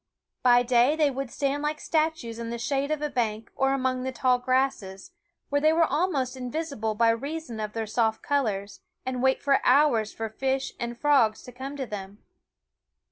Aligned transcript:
By 0.41 0.63
day 0.63 0.95
they 0.95 1.11
would 1.11 1.29
stand 1.29 1.61
like 1.61 1.79
statues 1.79 2.39
in 2.39 2.49
the 2.49 2.57
shade 2.57 2.89
of 2.89 3.03
a 3.03 3.09
bank 3.11 3.51
or 3.55 3.71
among 3.71 4.01
the 4.01 4.11
tall 4.11 4.39
grasses, 4.39 5.11
where 5.49 5.61
they 5.61 5.71
were 5.71 5.83
almost 5.85 6.35
invisible 6.35 6.95
by 6.95 7.09
reason 7.11 7.59
of 7.59 7.73
their 7.73 7.85
soft 7.85 8.23
colors, 8.23 8.79
and 9.05 9.21
wait 9.21 9.43
for 9.43 9.63
hours 9.63 10.11
for 10.11 10.27
fish 10.27 10.73
and 10.79 10.97
frogs 10.97 11.43
to 11.43 11.51
come 11.51 11.77
to 11.77 11.85
them. 11.85 12.17